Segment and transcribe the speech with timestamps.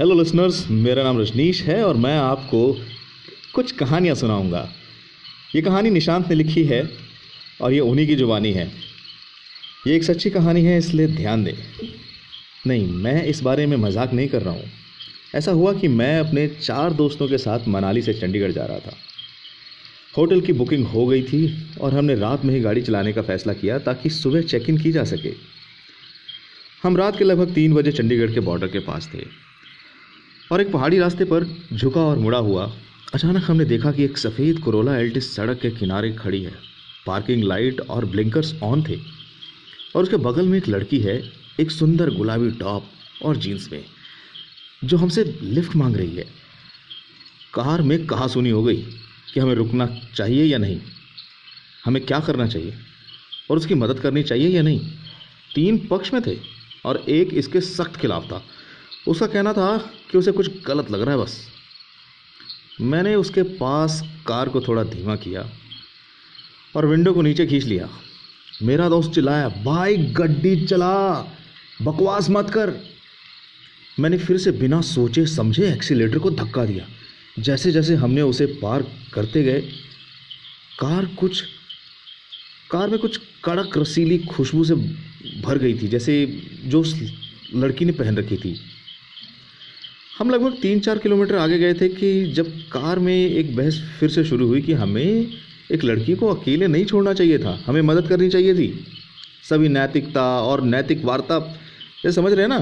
[0.00, 2.60] Hello listeners मेरा नाम रजनीश है और मैं आपको
[3.54, 4.62] कुछ कहानियाँ सुनाऊँगा।
[5.54, 6.80] ये कहानी निशांत ने लिखी है
[7.60, 8.64] और ये उन्हीं की जुबानी है।
[9.86, 11.52] ये एक सच्ची कहानी है, इसलिए ध्यान दें।
[12.66, 14.70] नहीं, मैं इस बारे में मज़ाक नहीं कर रहा हूँ।
[15.34, 18.96] ऐसा हुआ कि मैं अपने चार दोस्तों के साथ मनाली से चंडीगढ़ जा रहा था।
[20.16, 21.42] होटल की बुकिंग हो गई थी
[21.80, 24.92] और हमने रात में ही गाड़ी चलाने का फैसला किया ताकि सुबह चेक इन की
[24.92, 25.34] जा सके।
[26.82, 29.49] हम रात के लगभग तीन बजे चंडीगढ़ के बॉर्डर के पास थे।
[30.52, 32.72] और एक पहाड़ी रास्ते पर झुका और मुड़ा हुआ,
[33.14, 36.54] अचानक हमने देखा कि एक सफ़ेद कोरोला एल्टिस सड़क के किनारे खड़ी है।
[37.06, 38.98] पार्किंग लाइट और ब्लिंकर्स ऑन थे।
[39.96, 42.84] और उसके बगल में एक लड़की है, एक सुंदर गुलाबी टॉप
[43.22, 43.84] और जीन्स में,
[44.84, 46.26] जो हमसे लिफ्ट मांग रही है।
[47.54, 48.76] कार में कहा सुनी हो गई
[49.34, 50.80] कि हमें रुकना चाहिए या नहीं?
[51.84, 52.74] हमें क्या करना चाहिए?
[53.50, 54.80] और उसकी मदद करनी चाहिए या नहीं?
[55.54, 56.38] तीन पक्ष में थे
[56.84, 58.44] और एक इसके सख्त खिलाफ था।
[59.08, 59.76] उसका कहना था
[60.10, 61.48] कि उसे कुछ गलत लग रहा है बस।
[62.80, 65.50] मैंने उसके पास कार को थोड़ा धीमा किया
[66.76, 67.88] और विंडो को नीचे खींच लिया।
[68.62, 71.12] मेरा दोस्त चिल्लाया, भाई, गड्डी चला,
[71.82, 72.74] बकवास मत कर।
[74.00, 76.88] मैंने फिर से बिना सोचे समझे एक्सीटर को धक्का दिया।
[77.38, 78.82] जैसे जैसे हमने उसे पार
[79.14, 79.60] करते गए,
[80.78, 81.42] कार कुछ,
[82.70, 84.74] कार में कुछ कड़क रसीली खुशबू से
[85.40, 87.00] भर गई थी, जैसे जो उस
[87.54, 88.60] लड़की ने पहन रखी थी।
[90.20, 94.08] हम लगभग तीन चार किलोमीटर आगे गए थे कि जब कार में एक बहस फिर
[94.08, 95.26] से शुरू हुई कि हमें
[95.72, 98.84] एक लड़की को अकेले नहीं छोड़ना चाहिए था, हमें मदद करनी चाहिए थी।
[99.48, 101.38] सभी नैतिकता और नैतिक वार्ता,
[102.06, 102.58] ये समझ रहे हैं ना?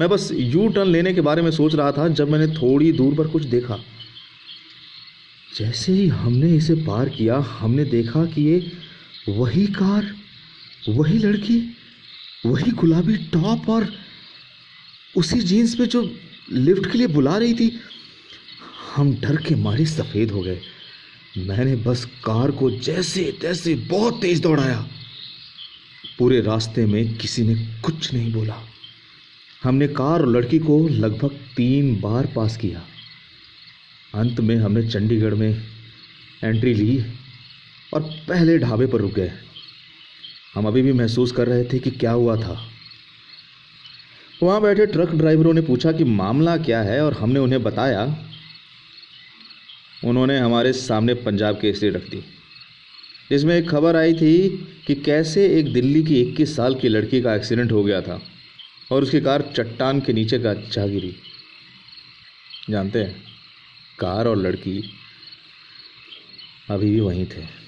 [0.00, 3.14] मैं बस यू टर्न लेने के बारे में सोच रहा था जब मैंने थोड़ी दूर
[3.14, 3.78] पर कुछ देखा।
[5.58, 8.72] जैसे ही हमने इसे पार किया, हमने देखा कि ये
[9.28, 10.06] वही कार,
[10.88, 11.58] वही लड़की,
[12.46, 13.88] वही गुलाबी टॉप और
[15.16, 16.02] उसी जीन्स पे जो
[16.52, 17.80] लिफ्ट के लिए बुला रही थी।
[18.96, 20.60] हम डर के मारे सफ़ेद हो गए।
[21.38, 24.88] मैंने बस कार को जैसे, तैसे बहुत तेज दौड़ाया।
[26.18, 28.68] पूरे रास्ते में किसी ने कुछ नहीं बोला।
[29.62, 32.86] हमने कार और लड़की को लगभग तीन बार पास किया।
[34.14, 35.62] अंत में हमने चंडीगढ़ में
[36.44, 37.04] एंट्री ली
[37.94, 39.32] और पहले ढाबे पर रुक गए।
[40.54, 42.73] हम अभी भी महसूस कर रहे थे कि क्या हुआ था।
[44.42, 48.26] वहाँ बैठे ट्रक ड्राइवरों ने पूछा कि मामला क्या है और हमने उन्हें बताया।
[50.04, 52.24] उन्होंने हमारे सामने पंजाब की स्थिति रख दी।
[53.30, 54.48] जिसमें एक खबर आई थी
[54.86, 58.22] कि कैसे एक दिल्ली की 21 साल की लड़की का एक्सीडेंट हो गया था
[58.92, 61.16] और उसकी कार चट्टान के नीचे का जा गिरी।
[62.70, 63.22] जानते हैं?
[63.98, 64.90] कार और लड़की
[66.70, 67.63] अभी भी वहीं थे।